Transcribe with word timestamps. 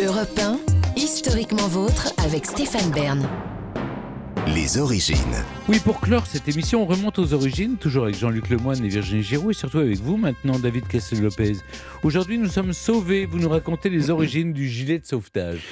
Europe 0.00 0.38
1, 0.38 0.60
historiquement 0.96 1.66
vôtre 1.66 2.12
avec 2.18 2.46
Stéphane 2.46 2.88
Bern. 2.92 3.28
Les 4.46 4.78
origines. 4.78 5.16
Oui, 5.68 5.80
pour 5.80 6.00
clore 6.00 6.24
cette 6.24 6.46
émission, 6.46 6.84
on 6.84 6.86
remonte 6.86 7.18
aux 7.18 7.32
origines, 7.32 7.76
toujours 7.76 8.04
avec 8.04 8.14
Jean-Luc 8.14 8.48
Lemoyne 8.48 8.84
et 8.84 8.88
Virginie 8.88 9.24
Giroud, 9.24 9.50
et 9.50 9.54
surtout 9.54 9.78
avec 9.78 9.98
vous 9.98 10.16
maintenant, 10.16 10.56
David 10.56 10.86
Castel-Lopez. 10.86 11.56
Aujourd'hui, 12.04 12.38
nous 12.38 12.48
sommes 12.48 12.72
sauvés. 12.72 13.26
Vous 13.26 13.40
nous 13.40 13.48
racontez 13.48 13.88
les 13.88 14.08
origines 14.08 14.52
du 14.52 14.68
gilet 14.68 15.00
de 15.00 15.04
sauvetage. 15.04 15.62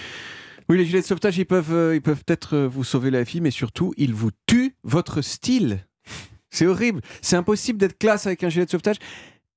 Oui, 0.68 0.76
les 0.76 0.86
gilets 0.86 1.02
de 1.02 1.06
sauvetage, 1.06 1.38
ils 1.38 1.46
peuvent, 1.46 1.72
euh, 1.72 1.94
ils 1.94 2.02
peuvent 2.02 2.24
peut-être 2.24 2.56
euh, 2.56 2.66
vous 2.66 2.82
sauver 2.82 3.12
la 3.12 3.22
vie, 3.22 3.40
mais 3.40 3.52
surtout, 3.52 3.94
ils 3.96 4.12
vous 4.12 4.30
tuent 4.46 4.74
votre 4.82 5.20
style. 5.20 5.86
C'est 6.50 6.66
horrible. 6.66 7.00
C'est 7.22 7.36
impossible 7.36 7.78
d'être 7.78 7.96
classe 7.96 8.26
avec 8.26 8.42
un 8.42 8.48
gilet 8.48 8.64
de 8.64 8.70
sauvetage. 8.70 8.96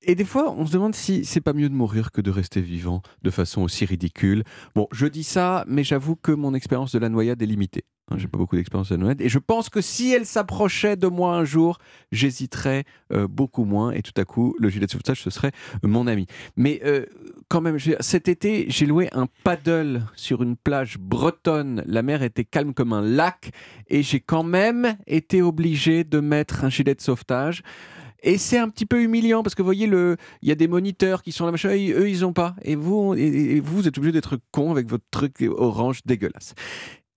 Et 0.02 0.16
des 0.16 0.26
fois, 0.26 0.54
on 0.58 0.66
se 0.66 0.72
demande 0.72 0.96
si 0.96 1.26
c'est 1.26 1.42
pas 1.42 1.54
mieux 1.54 1.68
de 1.68 1.74
mourir 1.74 2.12
que 2.12 2.22
de 2.22 2.32
rester 2.32 2.62
vivant 2.62 3.02
de 3.22 3.30
façon 3.30 3.62
aussi 3.62 3.84
ridicule. 3.84 4.44
Bon, 4.74 4.88
je 4.94 5.06
dis 5.08 5.26
ça, 5.26 5.66
mais 5.68 5.84
j'avoue 5.84 6.16
que 6.16 6.32
mon 6.32 6.54
expérience 6.54 6.94
de 6.94 7.00
la 7.00 7.10
noyade 7.10 7.42
est 7.42 7.46
limitée. 7.46 7.84
Hein, 8.10 8.16
J'ai 8.18 8.30
pas 8.30 8.38
beaucoup 8.38 8.56
d'expérience 8.56 8.90
de 8.90 8.96
la 8.96 9.02
noyade. 9.02 9.22
Et 9.22 9.28
je 9.28 9.40
pense 9.40 9.70
que 9.70 9.82
si 9.82 10.14
elle 10.14 10.26
s'approchait 10.26 10.96
de 10.96 11.08
moi 11.08 11.36
un 11.36 11.44
jour, 11.44 11.80
j'hésiterais 12.14 12.86
euh, 13.12 13.28
beaucoup 13.28 13.66
moins. 13.66 13.92
Et 13.92 14.02
tout 14.02 14.14
à 14.16 14.24
coup, 14.24 14.56
le 14.58 14.70
gilet 14.70 14.86
de 14.86 14.92
sauvetage, 14.92 15.22
ce 15.22 15.30
serait 15.30 15.52
mon 15.84 16.08
ami. 16.08 16.28
Mais 16.56 16.80
euh, 16.86 17.06
quand 17.50 17.60
même, 17.60 17.78
cet 18.00 18.30
été, 18.30 18.68
j'ai 18.70 18.86
loué 18.86 19.10
un 19.12 19.28
paddle 19.44 20.06
sur 20.16 20.44
une 20.44 20.56
plage 20.56 20.98
bretonne. 20.98 21.84
La 21.86 22.04
mer 22.04 22.24
était 22.24 22.46
calme 22.46 22.74
comme 22.74 22.94
un 22.94 23.02
lac. 23.02 23.52
Et 23.90 24.02
j'ai 24.02 24.22
quand 24.22 24.44
même 24.44 24.96
été 25.08 25.42
obligé 25.42 26.06
de 26.06 26.22
mettre 26.22 26.64
un 26.64 26.70
gilet 26.70 26.96
de 26.96 27.02
sauvetage. 27.02 27.64
Et 28.22 28.38
c'est 28.38 28.58
un 28.58 28.70
petit 28.70 28.86
peu 28.86 29.02
humiliant 29.02 29.44
parce 29.44 29.56
que 29.56 29.62
vous 29.62 29.68
voyez, 29.68 29.88
il 29.88 30.50
y 30.50 30.52
a 30.52 30.56
des 30.56 30.68
moniteurs 30.68 31.22
qui 31.22 31.32
sont 31.32 31.46
là, 31.46 31.52
machin, 31.52 31.70
eux, 31.70 32.10
ils 32.10 32.26
ont 32.26 32.34
pas. 32.34 32.56
Et 32.64 32.76
vous, 32.76 33.16
et, 33.16 33.22
et 33.22 33.60
vous, 33.60 33.78
vous 33.78 33.88
êtes 33.88 33.98
obligé 33.98 34.12
d'être 34.12 34.38
con 34.52 34.72
avec 34.72 34.90
votre 34.90 35.06
truc 35.12 35.44
orange 35.50 36.02
dégueulasse. 36.06 36.54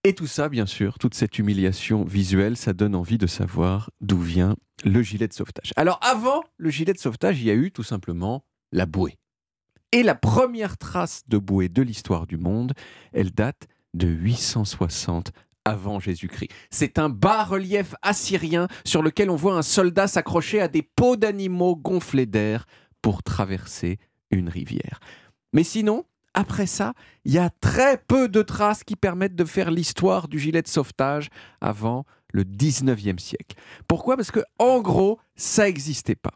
Et 0.04 0.14
tout 0.14 0.26
ça, 0.26 0.48
bien 0.48 0.66
sûr, 0.66 0.98
toute 0.98 1.14
cette 1.14 1.38
humiliation 1.38 2.04
visuelle, 2.04 2.56
ça 2.56 2.72
donne 2.72 2.96
envie 2.96 3.18
de 3.18 3.28
savoir 3.28 3.90
d'où 4.00 4.18
vient 4.18 4.56
le 4.84 5.00
gilet 5.00 5.28
de 5.28 5.32
sauvetage. 5.32 5.72
Alors, 5.76 6.00
avant 6.02 6.42
le 6.56 6.70
gilet 6.70 6.92
de 6.92 6.98
sauvetage, 6.98 7.40
il 7.40 7.46
y 7.46 7.50
a 7.50 7.54
eu 7.54 7.70
tout 7.70 7.84
simplement 7.84 8.44
la 8.72 8.86
bouée. 8.86 9.16
Et 9.92 10.02
la 10.02 10.16
première 10.16 10.76
trace 10.76 11.22
de 11.28 11.38
bouée 11.38 11.68
de 11.68 11.82
l'histoire 11.82 12.26
du 12.26 12.36
monde, 12.36 12.72
elle 13.12 13.30
date 13.30 13.68
de 13.94 14.08
860 14.08 15.30
avant 15.64 16.00
Jésus-Christ. 16.00 16.50
C'est 16.70 16.98
un 16.98 17.08
bas-relief 17.08 17.94
assyrien 18.02 18.68
sur 18.84 19.02
lequel 19.02 19.30
on 19.30 19.36
voit 19.36 19.56
un 19.56 19.62
soldat 19.62 20.06
s'accrocher 20.06 20.60
à 20.60 20.68
des 20.68 20.82
peaux 20.82 21.16
d'animaux 21.16 21.76
gonflés 21.76 22.26
d'air 22.26 22.66
pour 23.00 23.22
traverser 23.22 23.98
une 24.30 24.48
rivière. 24.48 25.00
Mais 25.52 25.64
sinon, 25.64 26.04
après 26.34 26.66
ça, 26.66 26.94
il 27.24 27.32
y 27.32 27.38
a 27.38 27.50
très 27.60 27.98
peu 27.98 28.28
de 28.28 28.42
traces 28.42 28.84
qui 28.84 28.96
permettent 28.96 29.36
de 29.36 29.44
faire 29.44 29.70
l'histoire 29.70 30.28
du 30.28 30.38
gilet 30.38 30.62
de 30.62 30.68
sauvetage 30.68 31.28
avant 31.60 32.04
le 32.32 32.44
19e 32.44 33.18
siècle. 33.18 33.56
Pourquoi? 33.86 34.16
Parce 34.16 34.30
que 34.30 34.40
en 34.58 34.80
gros, 34.80 35.18
ça 35.36 35.64
n'existait 35.64 36.14
pas. 36.14 36.32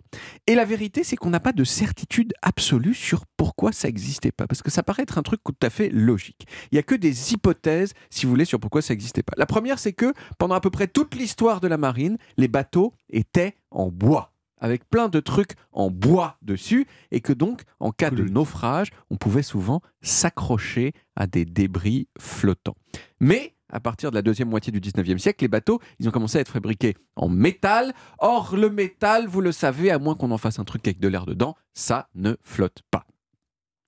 Et 0.46 0.54
la 0.54 0.64
vérité, 0.64 1.04
c'est 1.04 1.16
qu'on 1.16 1.30
n'a 1.30 1.40
pas 1.40 1.52
de 1.52 1.64
certitude 1.64 2.32
absolue 2.42 2.94
sur 2.94 3.24
pourquoi 3.36 3.72
ça 3.72 3.88
n'existait 3.88 4.32
pas. 4.32 4.46
Parce 4.46 4.62
que 4.62 4.70
ça 4.70 4.82
paraît 4.82 5.02
être 5.02 5.18
un 5.18 5.22
truc 5.22 5.40
tout 5.44 5.54
à 5.62 5.70
fait 5.70 5.88
logique. 5.88 6.46
Il 6.70 6.76
n'y 6.76 6.78
a 6.78 6.82
que 6.82 6.94
des 6.94 7.32
hypothèses, 7.32 7.92
si 8.10 8.26
vous 8.26 8.30
voulez, 8.30 8.44
sur 8.44 8.60
pourquoi 8.60 8.82
ça 8.82 8.94
n'existait 8.94 9.22
pas. 9.22 9.34
La 9.36 9.46
première, 9.46 9.78
c'est 9.78 9.92
que 9.92 10.12
pendant 10.38 10.54
à 10.54 10.60
peu 10.60 10.70
près 10.70 10.86
toute 10.86 11.14
l'histoire 11.14 11.60
de 11.60 11.68
la 11.68 11.78
marine, 11.78 12.18
les 12.36 12.48
bateaux 12.48 12.94
étaient 13.10 13.56
en 13.70 13.90
bois 13.90 14.32
avec 14.58 14.88
plein 14.88 15.08
de 15.08 15.20
trucs 15.20 15.52
en 15.72 15.90
bois 15.90 16.38
dessus, 16.42 16.86
et 17.10 17.20
que 17.20 17.32
donc, 17.32 17.62
en 17.80 17.92
cas 17.92 18.10
de 18.10 18.24
naufrage, 18.24 18.88
on 19.10 19.16
pouvait 19.16 19.42
souvent 19.42 19.80
s'accrocher 20.00 20.92
à 21.14 21.26
des 21.26 21.44
débris 21.44 22.08
flottants. 22.18 22.76
Mais, 23.20 23.54
à 23.70 23.80
partir 23.80 24.10
de 24.10 24.16
la 24.16 24.22
deuxième 24.22 24.48
moitié 24.48 24.72
du 24.72 24.80
19e 24.80 25.18
siècle, 25.18 25.44
les 25.44 25.48
bateaux, 25.48 25.80
ils 25.98 26.08
ont 26.08 26.12
commencé 26.12 26.38
à 26.38 26.40
être 26.40 26.52
fabriqués 26.52 26.96
en 27.16 27.28
métal. 27.28 27.94
Or, 28.18 28.56
le 28.56 28.70
métal, 28.70 29.26
vous 29.26 29.40
le 29.40 29.52
savez, 29.52 29.90
à 29.90 29.98
moins 29.98 30.14
qu'on 30.14 30.30
en 30.30 30.38
fasse 30.38 30.58
un 30.58 30.64
truc 30.64 30.86
avec 30.86 31.00
de 31.00 31.08
l'air 31.08 31.26
dedans, 31.26 31.56
ça 31.74 32.08
ne 32.14 32.34
flotte 32.42 32.82
pas. 32.90 33.06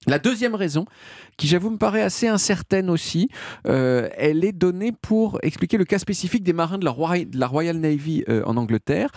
La 0.07 0.19
deuxième 0.19 0.55
raison, 0.55 0.87
qui 1.37 1.49
j'avoue 1.49 1.71
me 1.71 1.77
paraît 1.77 2.03
assez 2.03 2.29
incertaine 2.29 2.89
aussi, 2.89 3.29
euh, 3.67 4.09
elle 4.17 4.45
est 4.45 4.53
donnée 4.53 4.93
pour 4.93 5.39
expliquer 5.43 5.77
le 5.77 5.85
cas 5.85 5.99
spécifique 5.99 6.45
des 6.45 6.53
marins 6.53 6.79
de 6.79 6.85
la, 6.85 7.47
Royal 7.47 7.77
Navy 7.77 8.25
euh, 8.29 8.43
en 8.45 8.57
Angleterre. 8.57 9.11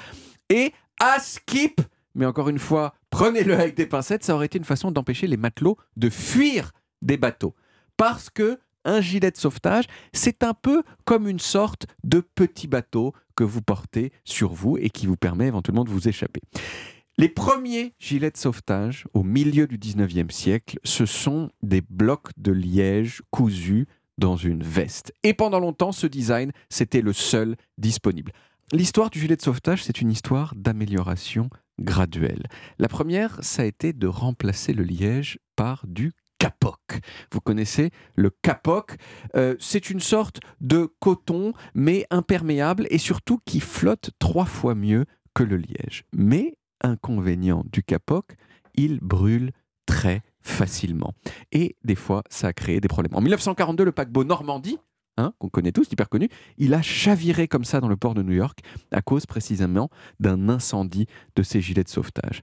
Et 0.50 0.74
à 1.00 1.20
skip, 1.20 1.82
mais 2.16 2.26
encore 2.26 2.50
une 2.50 2.60
fois, 2.60 2.94
prenez-le 3.10 3.54
avec 3.54 3.76
des 3.76 3.86
pincettes, 3.86 4.24
ça 4.24 4.36
aurait 4.36 4.48
été 4.48 4.58
une 4.58 4.66
façon 4.66 4.92
d'empêcher 4.92 5.28
les 5.28 5.38
matelots 5.38 5.78
de 5.98 6.10
fuir 6.10 6.72
des 7.02 7.18
bateaux. 7.18 7.56
Parce 7.96 8.30
que 8.30 8.60
un 8.86 9.02
gilet 9.02 9.32
de 9.32 9.38
sauvetage, 9.38 9.86
c'est 10.14 10.44
un 10.44 10.54
peu 10.54 10.84
comme 11.06 11.28
une 11.28 11.40
sorte 11.40 11.86
de 12.04 12.20
petit 12.20 12.68
bateau 12.68 13.14
que 13.36 13.44
vous 13.44 13.62
portez 13.62 14.12
sur 14.24 14.54
vous 14.54 14.78
et 14.78 14.90
qui 14.90 15.08
vous 15.08 15.18
permet 15.18 15.48
éventuellement 15.48 15.84
de 15.84 15.90
vous 15.90 16.08
échapper. 16.08 16.42
Les 17.18 17.30
premiers 17.30 17.94
gilets 18.00 18.32
de 18.32 18.38
sauvetage 18.38 19.06
au 19.14 19.24
milieu 19.24 19.68
du 19.68 19.78
19e 19.78 20.32
siècle, 20.32 20.80
ce 20.84 21.06
sont 21.06 21.50
des 21.62 21.82
blocs 21.82 22.30
de 22.38 22.52
liège 22.52 23.22
cousus 23.32 23.88
dans 24.18 24.36
une 24.36 24.64
veste. 24.64 25.14
Et 25.24 25.34
pendant 25.34 25.60
longtemps, 25.60 25.92
ce 25.92 26.08
design, 26.08 26.52
c'était 26.70 27.02
le 27.02 27.14
seul 27.14 27.58
disponible. 27.78 28.32
L'histoire 28.72 29.10
du 29.10 29.20
gilet 29.20 29.36
de 29.36 29.42
sauvetage, 29.42 29.84
c'est 29.84 30.00
une 30.00 30.10
histoire 30.10 30.54
d'amélioration 30.56 31.50
graduelle. 31.80 32.48
La 32.80 32.88
première, 32.88 33.38
ça 33.44 33.64
a 33.64 33.66
été 33.66 33.92
de 33.92 34.08
remplacer 34.08 34.74
le 34.74 34.84
liège 34.84 35.40
par 35.56 35.86
du 35.88 36.14
capoc. 36.42 36.80
Vous 37.32 37.40
connaissez 37.40 37.92
le 38.16 38.32
capoc 38.42 38.96
Euh, 39.36 39.56
C'est 39.60 39.92
une 39.92 40.00
sorte 40.00 40.40
de 40.60 40.90
coton, 41.00 41.54
mais 41.76 42.08
imperméable 42.10 42.88
et 42.90 42.98
surtout 42.98 43.40
qui 43.46 43.60
flotte 43.60 44.10
trois 44.18 44.46
fois 44.46 44.74
mieux 44.74 45.06
que 45.36 45.44
le 45.44 45.58
liège. 45.58 46.04
Mais, 46.16 46.56
inconvénient 46.84 47.64
du 47.72 47.84
capoc, 47.84 48.34
il 48.74 49.00
brûle 49.02 49.52
très 49.86 50.24
facilement. 50.42 51.14
Et 51.52 51.76
des 51.84 51.94
fois, 51.96 52.24
ça 52.32 52.48
a 52.48 52.54
créé 52.54 52.82
des 52.82 52.88
problèmes. 52.88 53.14
En 53.14 53.22
1942, 53.22 53.84
le 53.84 53.92
paquebot 53.92 54.24
Normandie, 54.24 54.80
hein, 55.18 55.34
qu'on 55.38 55.50
connaît 55.50 55.72
tous, 55.72 55.92
hyper 55.92 56.10
connu, 56.10 56.28
il 56.58 56.74
a 56.74 56.82
chaviré 56.82 57.48
comme 57.48 57.66
ça 57.66 57.82
dans 57.82 57.88
le 57.88 57.98
port 57.98 58.16
de 58.16 58.24
New 58.24 58.34
York 58.34 58.62
à 58.92 59.04
cause 59.04 59.28
précisément 59.28 59.92
d'un 60.20 60.50
incendie 60.50 61.06
de 61.36 61.44
ses 61.44 61.62
gilets 61.62 61.84
de 61.84 61.90
sauvetage. 61.90 62.42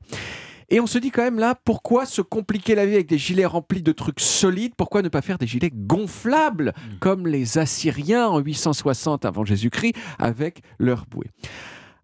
Et 0.70 0.80
on 0.80 0.86
se 0.86 0.98
dit 0.98 1.10
quand 1.10 1.22
même 1.22 1.38
là, 1.38 1.54
pourquoi 1.64 2.04
se 2.04 2.20
compliquer 2.20 2.74
la 2.74 2.84
vie 2.84 2.94
avec 2.94 3.08
des 3.08 3.16
gilets 3.16 3.46
remplis 3.46 3.82
de 3.82 3.92
trucs 3.92 4.20
solides? 4.20 4.74
Pourquoi 4.76 5.00
ne 5.00 5.08
pas 5.08 5.22
faire 5.22 5.38
des 5.38 5.46
gilets 5.46 5.72
gonflables 5.72 6.74
comme 7.00 7.26
les 7.26 7.56
Assyriens 7.56 8.26
en 8.26 8.38
860 8.38 9.24
avant 9.24 9.44
Jésus-Christ 9.44 9.94
avec 10.18 10.60
leurs 10.78 11.06
bouées 11.06 11.30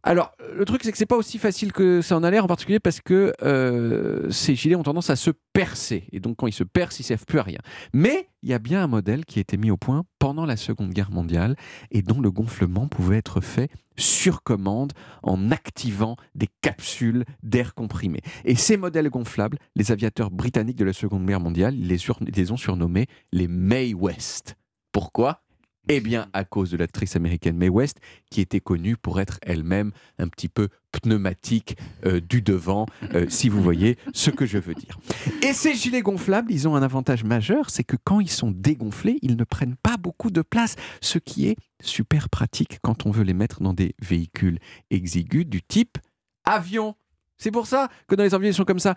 alors, 0.07 0.33
le 0.55 0.67
truc, 0.67 0.83
c'est 0.85 0.93
que 0.93 0.99
c'est 0.99 1.07
pas 1.07 1.17
aussi 1.17 1.39
facile 1.39 1.73
que 1.73 2.03
ça 2.03 2.15
en 2.15 2.23
a 2.23 2.31
l'air, 2.31 2.45
en 2.45 2.47
particulier 2.47 2.79
parce 2.79 3.01
que 3.01 3.33
euh, 3.43 4.31
ces 4.31 4.55
gilets 4.55 4.77
ont 4.77 4.83
tendance 4.83 5.09
à 5.09 5.17
se 5.17 5.31
percer. 5.55 6.05
Et 6.13 6.21
donc, 6.21 6.37
quand 6.37 6.47
ils 6.47 6.53
se 6.53 6.63
percent, 6.63 7.01
ils 7.01 7.05
servent 7.05 7.25
plus 7.25 7.39
à 7.39 7.43
rien. 7.43 7.61
Mais 7.95 8.29
il 8.43 8.51
y 8.51 8.53
a 8.53 8.59
bien 8.59 8.83
un 8.83 8.87
modèle 8.87 9.25
qui 9.25 9.39
a 9.39 9.41
été 9.41 9.57
mis 9.57 9.71
au 9.71 9.79
point 9.79 10.05
pendant 10.19 10.45
la 10.45 10.59
Seconde 10.59 10.91
Guerre 10.91 11.11
mondiale 11.11 11.57
et 11.91 12.03
dont 12.03 12.21
le 12.21 12.31
gonflement 12.31 12.87
pouvait 12.87 13.17
être 13.17 13.41
fait 13.41 13.71
sur 13.97 14.43
commande 14.43 14.93
en 15.23 15.51
activant 15.51 16.17
des 16.35 16.49
capsules 16.61 17.25
d'air 17.43 17.75
comprimé. 17.75 18.21
Et 18.45 18.57
ces 18.57 18.77
modèles 18.77 19.09
gonflables, 19.09 19.57
les 19.75 19.91
aviateurs 19.91 20.31
britanniques 20.31 20.77
de 20.77 20.85
la 20.85 20.93
Seconde 20.93 21.25
Guerre 21.25 21.41
mondiale, 21.41 21.75
les 21.75 22.53
ont 22.53 22.59
surnommés 22.59 23.07
les 23.33 23.49
May 23.49 23.95
West. 23.95 24.57
Pourquoi? 24.93 25.44
Eh 25.89 26.00
bien, 26.00 26.28
à 26.33 26.45
cause 26.45 26.71
de 26.71 26.77
l'actrice 26.77 27.17
américaine 27.17 27.56
Mae 27.56 27.69
West, 27.69 28.00
qui 28.31 28.41
était 28.41 28.61
connue 28.61 28.97
pour 28.97 29.21
être 29.21 29.39
elle-même 29.43 29.93
un 30.19 30.28
petit 30.28 30.49
peu 30.49 30.69
pneumatique 30.93 31.77
euh, 32.06 32.21
du 32.21 32.41
devant, 32.41 32.87
euh, 33.15 33.27
si 33.28 33.49
vous 33.49 33.62
voyez 33.62 33.99
ce 34.12 34.31
que 34.31 34.47
je 34.47 34.59
veux 34.59 34.75
dire. 34.75 34.99
Et 35.43 35.53
ces 35.53 35.75
gilets 35.75 36.03
gonflables, 36.03 36.53
ils 36.53 36.69
ont 36.69 36.77
un 36.77 36.83
avantage 36.83 37.25
majeur, 37.25 37.71
c'est 37.71 37.84
que 37.84 37.97
quand 38.03 38.21
ils 38.21 38.31
sont 38.31 38.50
dégonflés, 38.50 39.19
ils 39.23 39.37
ne 39.37 39.44
prennent 39.44 39.76
pas 39.76 39.97
beaucoup 39.97 40.31
de 40.31 40.43
place, 40.43 40.76
ce 41.00 41.19
qui 41.19 41.49
est 41.49 41.56
super 41.82 42.29
pratique 42.29 42.79
quand 42.82 43.06
on 43.06 43.11
veut 43.11 43.25
les 43.25 43.35
mettre 43.35 43.62
dans 43.62 43.75
des 43.75 43.94
véhicules 44.00 44.59
exigus 44.91 45.47
du 45.47 45.62
type 45.62 45.99
avion. 46.44 46.94
C'est 47.37 47.50
pour 47.50 47.67
ça 47.67 47.88
que 48.06 48.14
dans 48.14 48.23
les 48.23 48.35
avions, 48.35 48.49
ils 48.49 48.55
sont 48.55 48.64
comme 48.64 48.79
ça. 48.79 48.94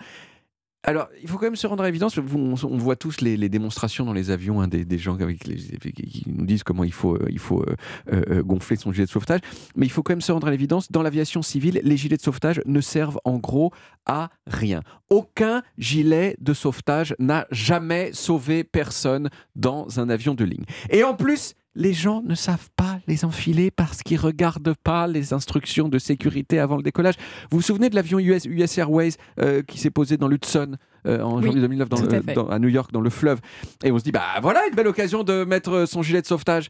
Alors, 0.87 1.09
il 1.21 1.27
faut 1.27 1.37
quand 1.37 1.47
même 1.47 1.57
se 1.57 1.67
rendre 1.67 1.83
à 1.83 1.85
l'évidence. 1.85 2.17
On, 2.17 2.77
voit 2.77 2.95
tous 2.95 3.19
les, 3.19 3.49
démonstrations 3.49 4.05
dans 4.05 4.13
les 4.13 4.31
avions 4.31 4.61
hein, 4.61 4.69
des, 4.69 4.97
gens 4.97 5.17
qui 5.17 6.23
nous 6.27 6.45
disent 6.45 6.63
comment 6.63 6.85
il 6.85 6.93
faut, 6.93 7.19
il 7.27 7.39
faut 7.39 7.61
euh, 7.61 7.75
euh, 8.13 8.21
euh, 8.29 8.41
gonfler 8.43 8.77
son 8.77 8.93
gilet 8.93 9.05
de 9.05 9.11
sauvetage. 9.11 9.41
Mais 9.75 9.85
il 9.85 9.89
faut 9.89 10.01
quand 10.01 10.13
même 10.13 10.21
se 10.21 10.31
rendre 10.31 10.47
à 10.47 10.51
l'évidence. 10.51 10.89
Dans 10.89 11.01
l'aviation 11.01 11.41
civile, 11.41 11.81
les 11.83 11.97
gilets 11.97 12.15
de 12.15 12.21
sauvetage 12.21 12.61
ne 12.65 12.79
servent 12.79 13.19
en 13.25 13.37
gros 13.37 13.73
à 14.05 14.29
rien. 14.47 14.81
Aucun 15.09 15.61
gilet 15.77 16.37
de 16.39 16.53
sauvetage 16.53 17.13
n'a 17.19 17.47
jamais 17.51 18.11
sauvé 18.13 18.63
personne 18.63 19.29
dans 19.57 19.99
un 19.99 20.07
avion 20.07 20.35
de 20.35 20.45
ligne. 20.45 20.63
Et 20.89 21.03
en 21.03 21.15
plus, 21.15 21.53
les 21.77 21.93
gens 21.93 22.21
ne 22.25 22.33
savent 22.35 22.69
pas 22.75 22.97
les 23.07 23.23
enfiler 23.23 23.69
parce 23.71 24.01
qu'ils 24.03 24.19
regardent 24.19 24.73
pas 24.83 25.05
les 25.07 25.31
instructions 25.33 25.87
de 25.89 25.99
sécurité 25.99 26.59
avant 26.59 26.75
le 26.75 26.83
décollage. 26.83 27.13
Vous 27.51 27.59
vous 27.59 27.61
souvenez 27.61 27.89
de 27.89 27.95
l'avion 27.95 28.17
US, 28.19 28.45
US 28.45 28.77
Airways 28.79 29.11
euh, 29.39 29.61
qui 29.61 29.77
s'est 29.79 29.91
posé 29.91 30.17
dans 30.17 30.27
l'Hudson 30.27 30.75
euh, 31.05 31.21
en 31.21 31.37
Oui, 31.37 31.45
janvier 31.45 31.61
2009 31.61 31.89
dans 31.89 31.97
tout 31.97 32.03
le- 32.07 32.15
à 32.15 32.21
fait. 32.21 32.33
dans- 32.33 32.49
à 32.49 32.57
New 32.59 32.67
York, 32.69 32.91
dans 32.91 32.99
le 33.01 33.09
fleuve 33.11 33.39
Et 33.83 33.91
on 33.91 33.99
se 33.99 34.03
dit, 34.03 34.11
bah 34.11 34.23
voilà 34.41 34.65
une 34.67 34.75
belle 34.75 34.87
occasion 34.87 35.23
de 35.23 35.43
mettre 35.43 35.69
euh, 35.71 35.85
son 35.85 36.01
gilet 36.01 36.21
de 36.21 36.27
sauvetage. 36.27 36.69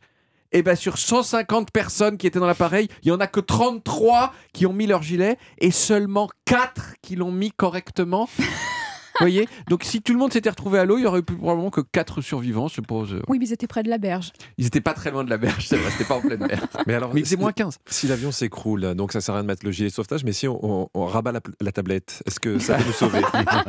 Et 0.51 0.61
bien 0.61 0.75
sur 0.75 0.97
150 0.97 1.71
personnes 1.71 2.17
qui 2.17 2.27
étaient 2.27 2.39
dans 2.39 2.45
l'appareil, 2.45 2.87
il 3.03 3.09
y 3.09 3.11
en 3.11 3.19
a 3.19 3.27
que 3.27 3.39
33 3.41 4.33
qui 4.53 4.65
ont 4.65 4.73
mis 4.73 4.87
leur 4.87 5.03
gilet 5.03 5.37
et 5.59 5.71
seulement 5.71 6.29
4 6.45 6.95
qui 7.01 7.15
l'ont 7.15 7.31
mis 7.31 7.51
correctement. 7.51 8.29
Vous 9.19 9.23
voyez 9.23 9.47
Donc 9.69 9.83
si 9.83 10.01
tout 10.01 10.13
le 10.13 10.19
monde 10.19 10.31
s'était 10.33 10.49
retrouvé 10.49 10.79
à 10.79 10.85
l'eau, 10.85 10.97
il 10.97 11.03
y 11.03 11.05
aurait 11.05 11.21
plus 11.21 11.35
probablement 11.37 11.69
que 11.69 11.81
4 11.81 12.21
survivants, 12.21 12.67
je 12.67 12.75
suppose. 12.75 13.19
Oui, 13.27 13.39
mais 13.39 13.45
ils 13.47 13.53
étaient 13.53 13.67
près 13.67 13.83
de 13.83 13.89
la 13.89 13.97
berge. 13.97 14.31
Ils 14.57 14.65
étaient 14.67 14.81
pas 14.81 14.93
très 14.93 15.11
loin 15.11 15.23
de 15.23 15.29
la 15.29 15.37
berge, 15.37 15.65
c'est 15.67 15.77
vrai, 15.77 15.89
c'était 15.91 16.03
pas 16.05 16.15
en 16.15 16.21
pleine 16.21 16.39
mer. 16.45 16.65
Mais 16.87 16.93
alors, 16.93 17.13
Mais 17.13 17.23
si- 17.25 17.35
moins 17.37 17.51
15. 17.51 17.77
Si 17.87 18.07
l'avion 18.07 18.31
s'écroule, 18.31 18.93
donc 18.95 19.11
ça 19.11 19.21
sert 19.21 19.33
à 19.33 19.37
rien 19.39 19.43
de 19.43 19.47
mettre 19.47 19.65
le 19.65 19.71
gilet 19.71 19.89
de 19.89 19.93
sauvetage, 19.93 20.23
mais 20.23 20.33
si 20.33 20.47
on, 20.47 20.59
on- 20.63 20.89
on 20.93 21.05
rabat 21.05 21.31
la, 21.31 21.41
la 21.61 21.71
tablette, 21.71 22.21
est-ce 22.25 22.39
que 22.39 22.59
ça 22.59 22.75
peut 22.77 22.83
nous 22.85 22.91
sauver? 22.93 23.21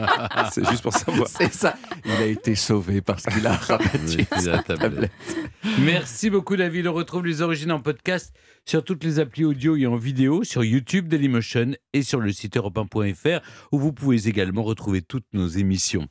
C'est 0.53 0.69
juste 0.69 0.83
pour 0.83 0.93
savoir. 0.93 1.29
C'est 1.29 1.53
ça. 1.53 1.75
Il 2.05 2.11
a 2.12 2.27
été 2.27 2.55
sauvé 2.55 3.00
parce 3.00 3.25
qu'il 3.25 3.47
a 3.47 3.53
rabattu 3.56 4.27
La 4.45 4.62
tablette. 4.62 5.11
Merci 5.81 6.31
beaucoup 6.31 6.56
David. 6.56 6.87
On 6.87 6.93
retrouve 6.93 7.25
les 7.27 7.43
origines 7.43 7.73
en 7.73 7.81
podcast 7.81 8.33
sur 8.65 8.85
toutes 8.85 9.03
les 9.05 9.19
applis 9.19 9.45
audio 9.45 9.77
et 9.77 9.87
en 9.87 9.97
vidéo, 9.97 10.45
sur 10.45 10.62
YouTube 10.65 11.09
Dailymotion 11.09 11.73
et 11.93 12.03
sur 12.03 12.21
le 12.21 12.33
site 12.33 12.56
europe1.fr 12.56 13.41
où 13.73 13.79
vous 13.79 13.93
pouvez 13.93 14.29
également 14.29 14.62
retrouver 14.62 15.00
toutes 15.03 15.25
nos 15.38 15.56
émissions. 15.56 16.06